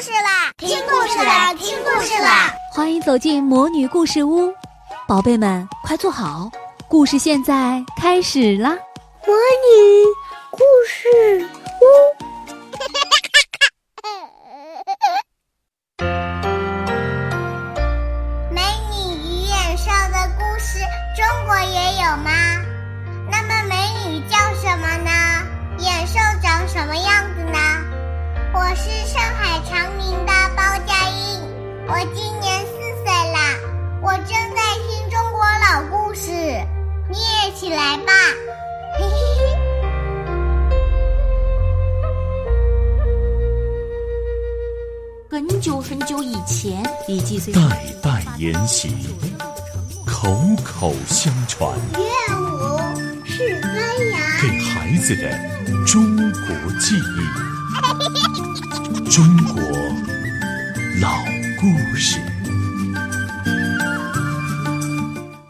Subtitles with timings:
[0.00, 0.52] 事啦！
[0.58, 1.54] 听故事啦！
[1.54, 2.52] 听故事啦！
[2.72, 4.52] 欢迎走进魔女故事屋，
[5.08, 6.50] 宝贝们快坐好，
[6.86, 8.76] 故事现在开始啦！
[9.26, 10.04] 魔女
[10.50, 11.08] 故事
[11.80, 11.82] 屋。
[18.52, 18.60] 美
[18.90, 20.78] 女与野兽的故事，
[21.16, 22.30] 中国也有吗？
[23.30, 23.74] 那么美
[24.10, 25.10] 女叫什么呢？
[25.78, 27.58] 野兽长什么样子呢？
[28.58, 31.42] 我是上海长宁的包佳音，
[31.86, 32.72] 我今年四
[33.04, 33.38] 岁啦。
[34.00, 36.30] 我正在听中国老故事，
[37.10, 38.12] 你也起来吧。
[38.98, 39.44] 嘿嘿嘿。
[45.30, 47.60] 很久很久以前，一季岁代
[48.02, 48.88] 代沿袭，
[50.06, 52.00] 口口相传，乐
[52.40, 52.78] 舞
[53.22, 55.30] 是歌谣，给孩子的
[55.84, 57.20] 中国记忆，
[59.10, 59.24] 中
[59.54, 59.62] 国
[61.00, 61.24] 老
[61.58, 62.20] 故事。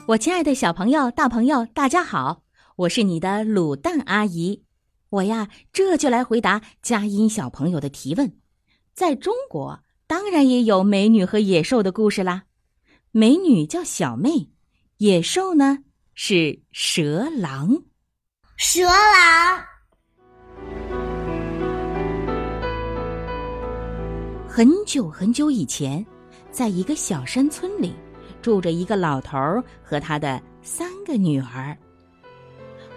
[0.07, 2.43] 我亲爱的小朋友、大朋友，大家好，
[2.77, 4.63] 我是你的卤蛋阿姨。
[5.11, 8.37] 我呀，这就来回答佳音小朋友的提问。
[8.95, 12.45] 在中国，当然也有美女和野兽的故事啦。
[13.11, 14.51] 美女叫小妹，
[14.99, 15.79] 野兽呢
[16.15, 17.83] 是蛇狼。
[18.57, 19.76] 蛇郎。
[24.57, 26.03] 很久很久以前，
[26.51, 27.93] 在一个小山村里，
[28.41, 31.77] 住着一个老头儿和他的三个女儿。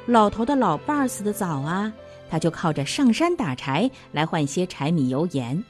[0.05, 1.91] 老头的老伴儿死的早啊，
[2.29, 5.61] 他就靠着上山打柴来换些柴米油盐。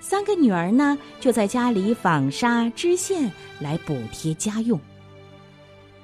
[0.00, 4.76] 三个女儿呢，就在家里纺纱织线来补贴家用。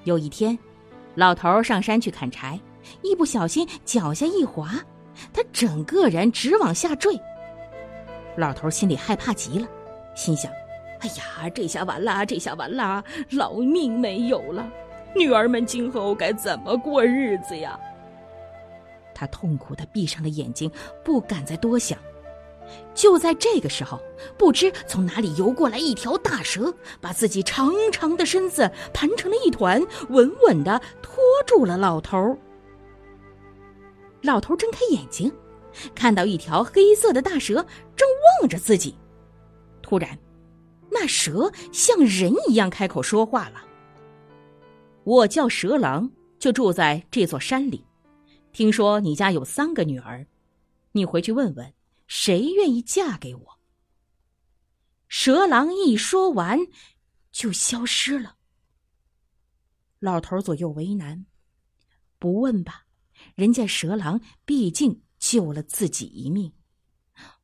[0.05, 0.57] 有一天，
[1.17, 2.61] 老头上山去砍柴，
[3.03, 4.71] 一不小心脚下一滑，
[5.33, 7.21] 他整个人直往下坠。
[8.41, 9.69] 老头心里害怕极了，
[10.15, 10.51] 心想
[11.01, 14.67] ：“哎呀，这下完了，这下完了，老命没有了，
[15.15, 17.79] 女儿们今后该怎么过日子呀？”
[19.15, 20.71] 他痛苦的闭上了眼睛，
[21.05, 21.99] 不敢再多想。
[22.95, 24.01] 就在这个时候，
[24.39, 32.35] 不知从哪里游过来一条大蛇，把自己长长的身子盘成了一团，稳稳的拖住了老头。
[34.23, 35.31] 老头睁开眼睛，
[35.95, 37.65] 看到一条黑色的大蛇
[37.97, 38.09] 正
[38.41, 38.95] 望着自己。
[39.83, 40.19] 突然，
[40.91, 43.65] 那蛇像人一样开口说话了
[45.05, 47.85] ：“我叫蛇郎，就住在这座山里。
[48.53, 50.27] 听说你家有三个女儿，
[50.93, 51.73] 你回去问问。”
[52.13, 53.59] 谁愿意嫁给我？
[55.07, 56.59] 蛇郎一说完，
[57.31, 58.35] 就消失了。
[60.01, 61.25] 老头左右为难，
[62.19, 62.85] 不问吧，
[63.37, 66.51] 人家蛇郎毕竟救了自己一命；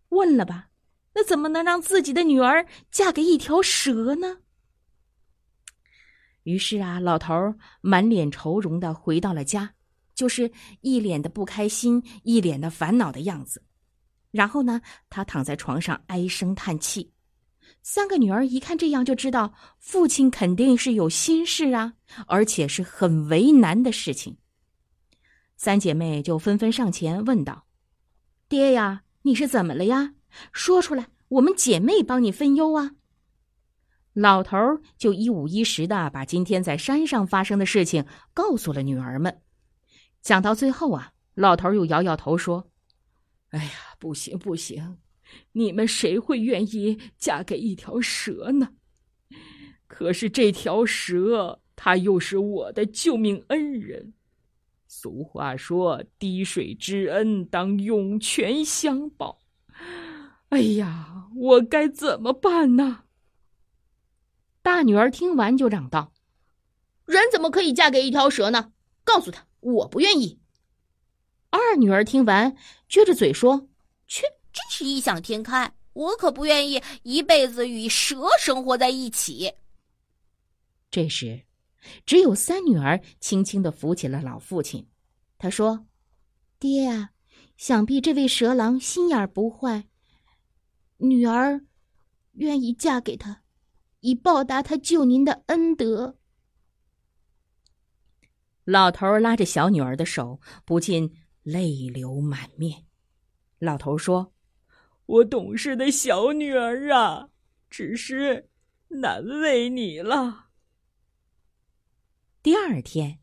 [0.08, 0.70] 问了吧，
[1.14, 4.38] 那怎么能让自己的女儿嫁给一条蛇呢？
[6.42, 9.74] 于是啊，老头满脸愁容的回到了家，
[10.14, 10.50] 就是
[10.80, 13.62] 一脸的不开心，一脸的烦恼的样子。
[14.30, 17.12] 然后呢，他躺在床上唉声叹气。
[17.82, 21.94] 三个女儿一看这样，就知道父亲肯定是有心事啊，
[22.26, 24.36] 而且是很为难的事情。
[25.56, 27.65] 三姐妹就纷纷上前问道
[28.48, 30.14] ：“爹呀，你是怎么了呀？
[30.52, 32.92] 说出来，我们姐妹帮你分忧啊。”
[34.14, 34.56] 老头
[34.96, 39.42] 就一五一十的把今天在山上发生的事情告诉了女儿们。
[40.22, 42.70] 讲到最后啊，老头又摇摇头说
[43.50, 44.98] ：“哎呀。”不行不行，
[45.52, 48.74] 你们谁会愿意嫁给一条蛇呢？
[49.86, 54.12] 可是这条蛇，它又是我的救命恩人。
[54.98, 59.38] 俗话说：“滴水之恩，当涌泉相报。”
[60.48, 63.02] 哎呀，我该怎么办呢？
[64.62, 66.14] 大女儿听完就嚷道
[67.04, 68.72] ：“人怎么可以嫁给一条蛇呢？
[69.04, 70.40] 告诉他，我不愿意。”
[71.52, 72.56] 二女儿听完，
[72.88, 73.68] 撅着嘴说。
[74.08, 75.74] 切，真是异想天开！
[75.92, 79.52] 我可不愿意一辈子与蛇生活在一起。
[80.90, 81.42] 这时，
[82.04, 84.86] 只有三女儿轻轻的扶起了老父亲。
[85.38, 85.86] 他说
[86.58, 87.10] ：“爹啊，
[87.56, 89.88] 想必这位蛇郎心眼儿不坏，
[90.96, 91.60] 女儿
[92.32, 93.42] 愿意嫁给他，
[94.00, 96.18] 以报答他救您的恩德。”
[98.64, 102.84] 老头拉着小女儿的手，不禁泪流满面。
[103.58, 104.34] 老头说
[105.06, 107.30] ：“我懂事的小女儿啊，
[107.70, 108.50] 只是
[108.88, 110.46] 难为你了。”
[112.42, 113.20] 第二天，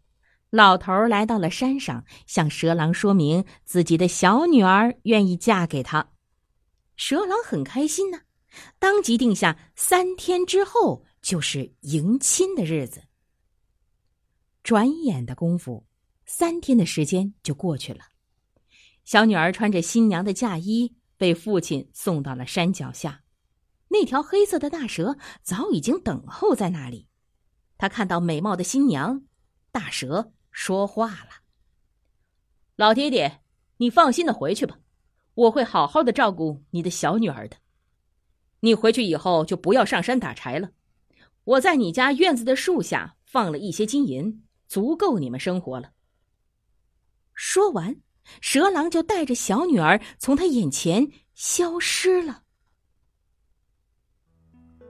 [0.56, 6.12] 老头来到了山上，向蛇郎说明自己的小女儿愿意嫁给他。
[6.96, 8.20] 蛇郎很开心呢，
[8.78, 13.02] 当即定下三天之后就是迎亲的日子。
[14.62, 15.88] 转眼的功夫，
[16.28, 18.02] 三天的时间就过去了。
[19.06, 23.24] 小女儿穿着新娘的嫁衣，被父亲送到了山脚下。
[23.88, 27.08] 那条黑色的大蛇早已经等候在那里。
[27.76, 29.24] 他看到美貌的新娘，
[29.72, 31.44] 大蛇说话了
[32.78, 33.42] ：“老爹爹，
[33.76, 34.80] 你放心的回去吧，
[35.34, 37.58] 我会好好的照顾你的小女儿的。
[38.62, 40.70] 你回去以后就不要上山打柴了。
[41.44, 45.92] 我在你家院子的树下放了一些金银，足够你们生活了。”
[47.36, 47.98] 说完。
[48.40, 52.44] 蛇郎就带着小女儿从他眼前消失了。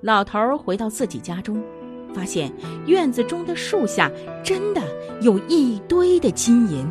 [0.04, 1.59] 老头儿回到自己家中，
[2.13, 2.51] 发现
[2.86, 4.12] 院子中的树下
[4.44, 4.81] 真的
[5.21, 6.89] 有一堆的金银。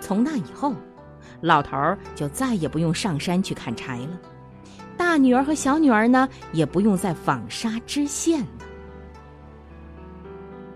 [0.00, 0.74] 从那以后，
[1.40, 1.76] 老头
[2.14, 4.20] 就再也不用上山去砍柴了，
[4.96, 8.46] 大女儿和小女儿呢，也不用再纺纱织线了。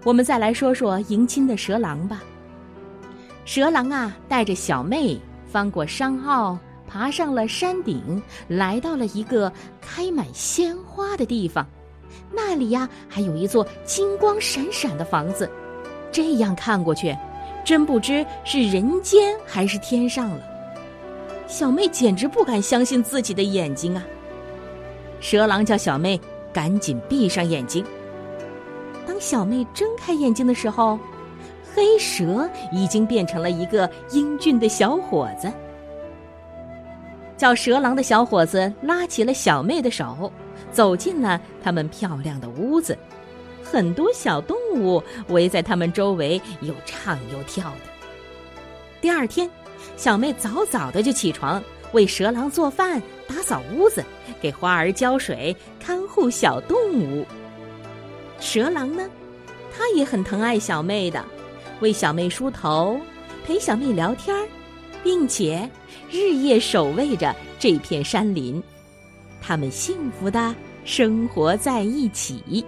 [0.04, 2.22] 我们再来说说迎亲的蛇郎吧。
[3.44, 11.66] 蛇郎啊，带着小妹翻过山坳，爬上了山顶，来到了一个开满鲜花的地方。
[12.32, 15.50] 那里呀，还有一座金光闪闪的房子。
[16.12, 17.16] 这样看过去，
[17.64, 20.40] 真不知是人间还是天上了。
[21.46, 24.02] 小妹简直不敢相信自己的眼睛啊！
[25.20, 26.20] 蛇郎叫小妹
[26.52, 27.84] 赶紧闭上眼睛。
[29.06, 30.98] 当小妹睁开眼睛的时候，
[31.74, 35.52] 黑蛇已经变成了一个英俊的小伙子。
[37.36, 40.32] 叫蛇郎的小伙子拉起了小妹的手，
[40.72, 42.96] 走进了他们漂亮的屋子。
[43.62, 47.80] 很多小动物围在他们周围，又唱又跳的。
[49.00, 49.50] 第二天，
[49.96, 51.62] 小妹早早的就起床，
[51.92, 54.04] 为蛇郎做饭、打扫屋子，
[54.40, 57.26] 给花儿浇水，看护小动物。
[58.40, 59.08] 蛇郎呢，
[59.76, 61.22] 他也很疼爱小妹的。
[61.80, 62.98] 为小妹梳头，
[63.44, 64.34] 陪小妹聊天
[65.06, 65.70] 并且
[66.10, 68.60] 日夜守卫着这片山林，
[69.40, 70.52] 他们幸福的
[70.84, 72.66] 生活在一起。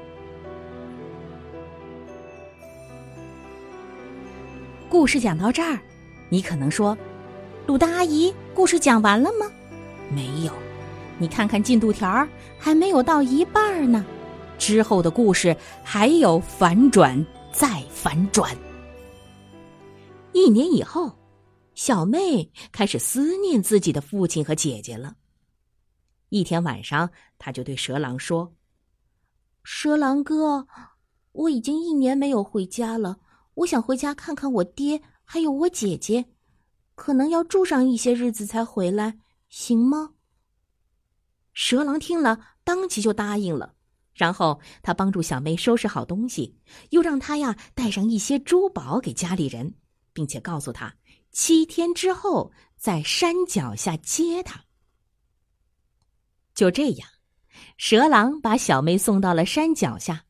[4.88, 5.81] 故事讲到这儿，
[6.29, 6.96] 你可能说
[7.67, 9.50] ：“鲁大阿姨，故事讲完了吗？”
[10.08, 10.52] 没有，
[11.19, 12.25] 你看看进度条，
[12.56, 14.06] 还没有到一半呢。
[14.58, 18.56] 之后的故事还有反转再反转。
[20.32, 21.11] 一年以后，
[21.78, 25.14] 小妹开始思念自己的父亲和姐姐了。
[26.28, 27.08] 一天晚上，
[27.38, 28.52] 她就对蛇郎说
[29.62, 30.66] ：“蛇郎哥，
[31.30, 33.20] 我已经一年没有回家了，
[33.54, 36.25] 我想回家看看我爹还有我姐姐，
[36.96, 39.16] 可能要住上一些日子才回来，
[39.48, 40.14] 行吗？”
[41.54, 43.76] 蛇郎听了，当即就答应了。
[44.14, 46.58] 然后他帮助小妹收拾好东西，
[46.90, 49.76] 又让她呀带上一些珠宝给家里人。
[50.14, 50.92] 并且告诉他，
[51.40, 54.64] 七天之后在山脚下接他。
[56.52, 57.08] 就这样，
[57.76, 60.25] 蛇郎把小妹送到了山脚下。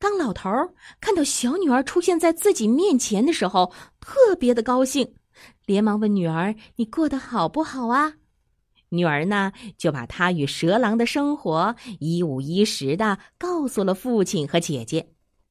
[0.00, 0.50] 当老头
[1.00, 5.14] 看到小女儿出现在自己面前的时候，特别的高兴，
[5.64, 8.14] 连忙问女儿：“你过得好不好啊？”
[8.90, 15.08] 女儿呢，就把她与蛇郎的生活一五一十的告诉了父亲和姐姐，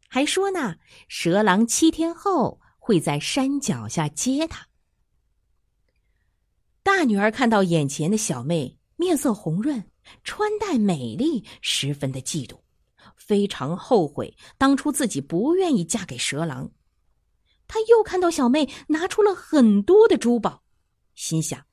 [0.09, 0.75] 还说呢，
[1.07, 2.59] 蛇郎七天后。
[2.85, 4.67] 会在山脚下接他。
[6.83, 9.83] 大女儿看到眼前的小妹面色红润，
[10.23, 12.59] 穿戴美丽，十分的嫉妒，
[13.17, 16.71] 非常后悔当初自己不愿意嫁给蛇郎。
[17.65, 20.61] 她又看到小妹拿出了很多的珠宝，
[21.15, 21.65] 心想：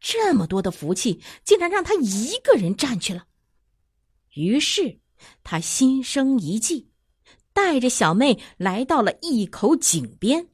[0.00, 3.26] 这么多的福气，竟然让她一个人占去了。
[4.32, 4.98] 于是，
[5.44, 6.87] 她心生一计。
[7.58, 10.48] 带着小妹来到了一口井边，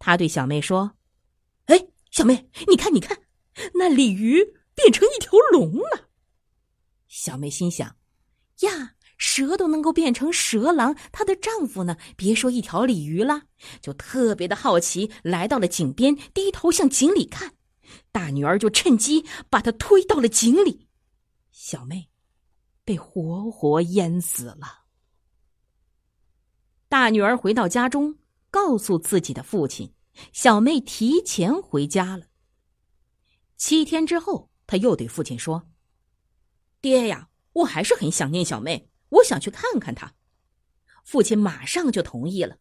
[0.00, 0.96] 他对小妹说
[1.66, 3.16] ：“哎，小妹，你看，你看，
[3.74, 4.42] 那鲤鱼
[4.74, 6.08] 变成一条龙了。”
[7.06, 7.94] 小妹心想
[8.66, 11.96] ：“呀，蛇都能够变成蛇狼，她的丈夫呢？
[12.16, 13.42] 别说一条鲤鱼了。”
[13.80, 17.54] 就特别的好奇，来到了井边，低头向井里看。
[18.10, 20.88] 大女儿就趁机把她推到了井里，
[21.52, 22.08] 小妹
[22.84, 24.87] 被活活淹死了。
[26.88, 28.16] 大女儿回到家中，
[28.50, 29.92] 告诉自己的父亲，
[30.32, 32.26] 小妹提前回家了。
[33.56, 35.68] 七天之后，他又对父亲说
[36.80, 40.14] ：“爹呀，我还是很想念小妹，我想去看看她。”
[41.04, 42.56] 父亲马上就同意了。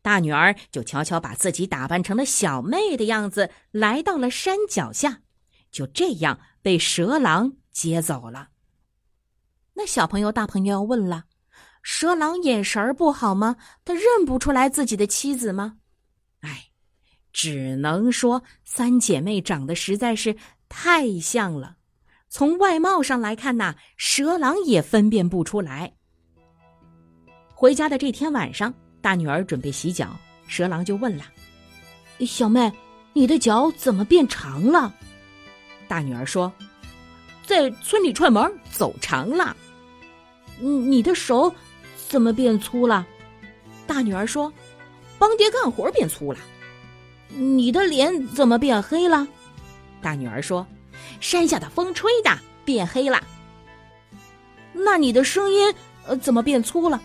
[0.00, 5.22] 大女儿就悄悄把自己打扮成了小妹的样子，来到了山脚下，
[5.70, 8.48] 就这样被蛇狼接走了。
[9.74, 11.24] 那小朋友、大朋友要问了：
[11.88, 13.54] 蛇狼眼神儿不好吗？
[13.84, 15.76] 他认不出来自己的妻子吗？
[16.40, 16.64] 哎，
[17.32, 20.36] 只能说三姐妹长得实在是
[20.68, 21.76] 太像了。
[22.28, 25.94] 从外貌上来看呐，蛇狼也分辨不出来。
[27.54, 30.08] 回家的这天晚上，大女儿准备洗脚，
[30.48, 31.24] 蛇狼就问了
[32.26, 32.70] ：“小妹，
[33.12, 34.92] 你的脚怎么变长了？”
[35.86, 36.52] 大女儿说
[37.46, 39.56] ：“在村里串门走长了。
[40.58, 41.54] ”“你的手
[42.08, 43.06] 怎么变粗了？”
[43.86, 44.52] 大女儿说
[45.18, 46.38] ：“帮爹干活变粗了。
[47.28, 49.26] ”“你的脸怎么变黑了？”
[50.02, 50.66] 大女儿说。
[51.20, 52.30] 山下的风吹的
[52.64, 53.22] 变黑了，
[54.72, 55.72] 那你的声音
[56.06, 57.00] 呃怎么变粗了？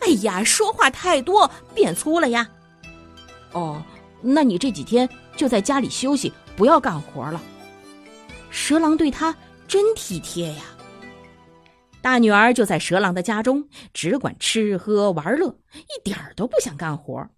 [0.00, 2.48] 哎呀，说话太多变粗了呀。
[3.52, 3.82] 哦，
[4.20, 7.40] 那你这几天就在家里休息，不要干活了。
[8.50, 9.34] 蛇狼对他
[9.66, 10.62] 真体贴呀。
[12.02, 17.28] 大女儿就在蛇狼的家中，只管吃喝玩乐，一点儿都不想干活。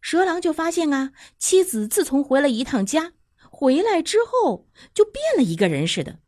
[0.00, 3.12] 蛇狼就发现啊，妻子自从回了一趟家。
[3.50, 6.20] 回来之后就变了一个人似的，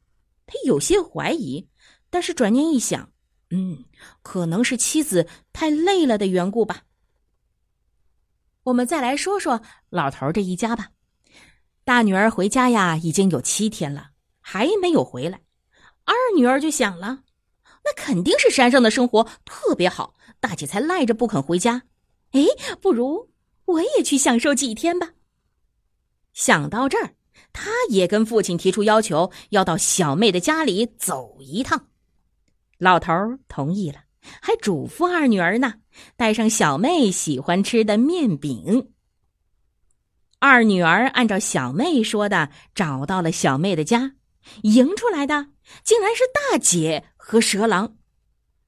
[0.47, 1.69] 他有些怀疑，
[2.09, 3.13] 但是转念一想，
[3.51, 3.85] 嗯，
[4.23, 6.83] 可能是妻子太累了的缘故吧。
[8.65, 10.89] 我们再来说说老头这一家吧。
[11.85, 15.41] 大女儿回家呀，已经有七天了，还没有回来。
[16.05, 17.21] 二女儿就想了，
[17.91, 21.83] 那肯定是山上的生活特别好，大姐才赖着不肯回家。
[22.31, 22.45] 哎，
[22.81, 23.31] 不如
[23.65, 25.11] 我也去享受几天吧。
[26.33, 27.15] 想到这儿。
[27.53, 31.89] 他也跟父亲提出要求，要到小妹的家里走一趟。
[32.79, 33.13] 老头
[33.49, 34.05] 同意了，
[34.41, 35.75] 还嘱咐二女儿呢，
[36.17, 38.93] 带上小妹喜欢吃的面饼。
[40.39, 44.13] 二女儿按照小妹说的，找到了小妹的家，
[44.63, 45.49] 迎出来的
[45.83, 47.95] 竟然是大姐和蛇郎。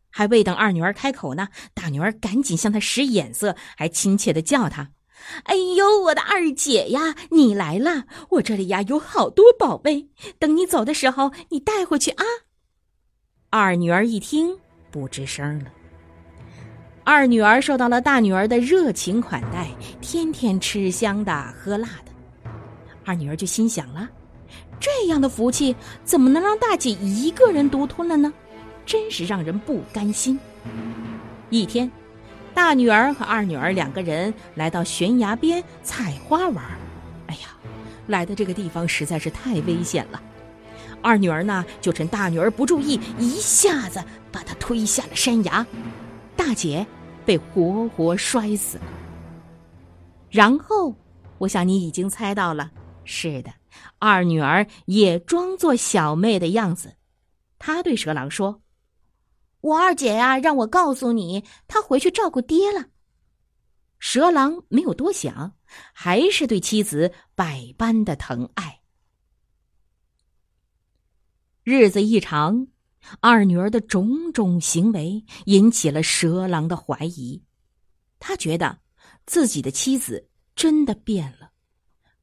[0.09, 4.91] 还未等二女儿开口呢，大女儿赶紧向她使眼色，还亲切的叫她。
[5.45, 8.05] 哎呦，我的二姐呀，你来了！
[8.31, 12.25] 我这里呀有好多宝贝，等你走的时候你带回去啊。
[13.51, 14.57] 二女儿一听
[14.91, 15.73] 不吱声了。
[17.05, 19.69] 二女儿受到了大女儿的热情款待，
[20.01, 22.51] 天天吃香的喝辣的。
[23.05, 24.09] 二女儿就心想了：
[24.79, 28.33] 这样的福气怎么能让大姐一个人独吞了呢？
[28.85, 30.39] 真是让人不甘心。
[31.51, 31.91] 一天。
[32.55, 36.63] 大女儿和二女儿两个人来到悬崖边采花玩
[37.29, 37.49] 哎呀，
[38.09, 40.23] 来的这个地方实在是太危险了。
[41.01, 45.67] 二女儿呢，就趁大女儿不注意，一下子把她推下了山崖。
[46.37, 46.87] 大姐
[47.25, 48.85] 被活活摔死了。
[50.29, 50.95] 然后，
[51.39, 52.71] 我想你已经猜到了，
[53.05, 53.51] 是的，
[53.99, 56.97] 二女儿也装作小妹的样子。
[57.59, 58.61] 她对蛇郎说。
[59.63, 62.89] 我二姐呀，让我告诉你，她回去照顾爹了。
[64.01, 65.57] 蛇郎没有多想，
[65.93, 68.81] 还是对妻子百般的疼爱。
[71.63, 72.67] 日子一长，
[73.21, 77.41] 二女儿的种种行为引起了蛇郎的怀疑。
[78.19, 78.81] 他觉得
[79.27, 81.53] 自己的妻子真的变了，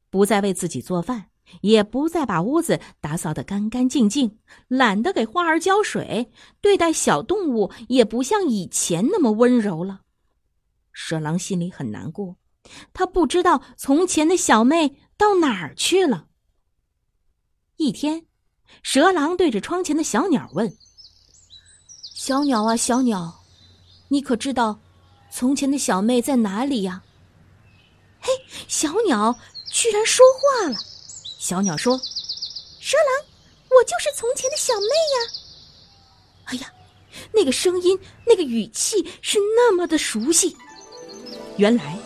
[0.09, 1.29] 不再为自己做饭。
[1.61, 10.01] 也不再把屋子打扫得干干净净，懒得给花儿浇水，对待小动物也不像以前那么温柔了。
[10.91, 12.35] 蛇郎心里很难过，
[12.93, 16.27] 他不知道从前的小妹到哪儿去了。
[17.77, 18.25] 一天，
[18.83, 20.75] 蛇郎对着窗前的小鸟问
[22.13, 23.41] ：“小鸟啊，小鸟，
[24.09, 24.79] 你可知道
[25.31, 27.03] 从前的小妹在哪里呀？”
[28.19, 28.33] 嘿，
[28.67, 29.39] 小鸟
[29.71, 30.77] 居然说话了。
[31.39, 31.97] 小鸟说
[32.81, 33.25] ：“蛇郎，
[33.69, 35.31] 我就是从前的小妹呀。”
[36.51, 36.67] 哎呀，
[37.31, 40.57] 那个声音，那个语气是那么的熟悉。
[41.55, 41.97] 原来，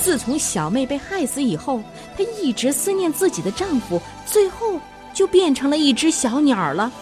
[0.00, 1.82] 自从小妹被害死以后，
[2.16, 4.78] 她一直思念自己的丈夫，最后
[5.12, 6.92] 就变成了一只小鸟了。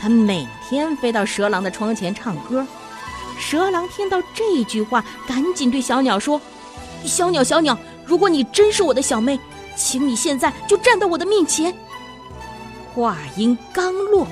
[0.00, 2.66] 她每天飞到蛇郎的窗前唱歌。
[3.38, 6.40] 蛇郎听到这句话，赶紧对小鸟说
[7.06, 9.38] ：“小鸟，小鸟，如果你真是我的小妹。”
[9.78, 11.74] 请你现在就站到我的面前。
[12.92, 14.26] 话音刚落，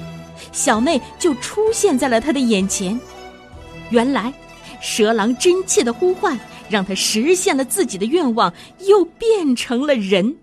[0.52, 2.98] 小妹就出现在了他的眼前。
[3.90, 4.34] 原来，
[4.82, 6.38] 蛇郎真切的呼唤
[6.68, 10.36] 让他实现了自己的愿望，又变成了人。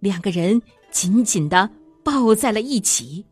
[0.00, 0.60] 两个人
[0.90, 1.68] 紧紧的
[2.02, 3.26] 抱在了一起。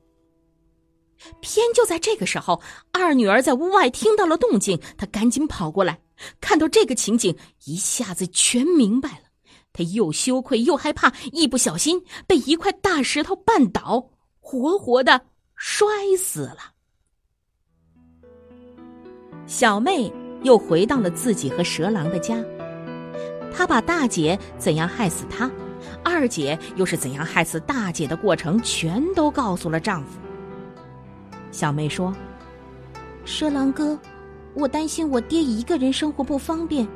[1.40, 2.60] 偏就在这个时候，
[2.92, 5.98] 二女儿在屋外听到了动静，她赶紧跑过来，
[6.40, 9.31] 看到这个情景，一下子全明白了。
[9.72, 14.10] 他又羞愧又害怕，一不小心被一块大石头绊倒，
[14.40, 15.20] 活活的
[15.54, 15.86] 摔
[16.18, 16.58] 死了。
[19.46, 20.12] 小妹
[20.42, 22.36] 又回到了自己和蛇郎的家，
[23.52, 25.50] 她把大姐怎样害死她，
[26.04, 30.18] 二姐又是怎样害死大姐的过程，全都告诉了丈夫。
[31.50, 32.14] 小妹说
[33.24, 33.98] ：“蛇郎哥，
[34.54, 36.86] 我担心我爹一个人生活不方便，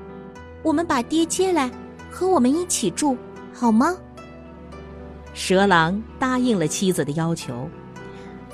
[0.63, 1.71] 我们把爹接来。”
[2.17, 3.15] 和我们一起住
[3.53, 3.95] 好吗？
[5.35, 7.69] 蛇郎答应了妻子的要求，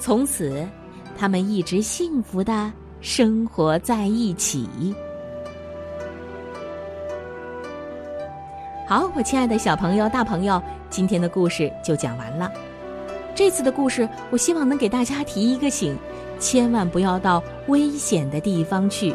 [0.00, 0.66] 从此
[1.16, 4.68] 他们一直幸福的生活在一起。
[8.88, 12.50] 好，我亲爱的小朋友、大朋友，今天的故事就讲完了。
[13.32, 15.96] 这次的故事，我希望能给大家提一个醒：
[16.40, 19.14] 千万不要到危险的地方去，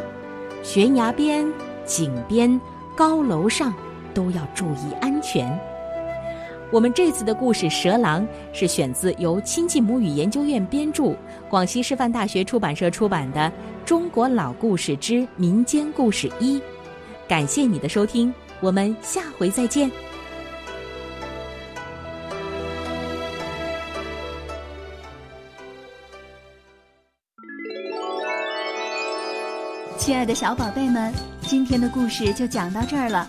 [0.62, 1.46] 悬崖边、
[1.84, 2.58] 井边、
[2.96, 3.74] 高楼上。
[4.18, 5.48] 都要注意安全。
[6.72, 8.20] 我们这次的故事《蛇郎》
[8.52, 11.14] 是选自由亲近母语研究院编著、
[11.48, 13.40] 广西师范大学出版社出版的
[13.84, 16.58] 《中国老故事之民间故事一》。
[17.28, 19.88] 感谢你的收听，我们下回再见。
[29.96, 33.28] 亲爱的小宝贝们，今天的故事就讲到这儿了。